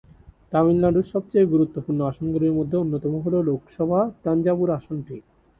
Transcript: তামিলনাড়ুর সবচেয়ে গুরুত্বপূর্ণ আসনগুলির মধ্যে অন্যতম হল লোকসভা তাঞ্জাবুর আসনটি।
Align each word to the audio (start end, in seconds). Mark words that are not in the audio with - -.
তামিলনাড়ুর 0.51 1.05
সবচেয়ে 1.13 1.51
গুরুত্বপূর্ণ 1.53 1.99
আসনগুলির 2.09 2.57
মধ্যে 2.59 2.75
অন্যতম 2.77 3.13
হল 3.23 3.35
লোকসভা 3.49 3.99
তাঞ্জাবুর 4.23 4.69
আসনটি। 4.77 5.15